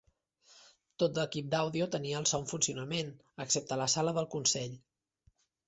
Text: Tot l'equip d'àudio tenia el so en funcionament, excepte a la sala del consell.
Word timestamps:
Tot 1.03 1.19
l'equip 1.21 1.51
d'àudio 1.51 1.89
tenia 1.97 2.17
el 2.23 2.27
so 2.33 2.41
en 2.45 2.49
funcionament, 2.53 3.13
excepte 3.47 3.79
a 3.79 3.81
la 3.85 3.91
sala 3.99 4.17
del 4.19 4.33
consell. 4.35 4.77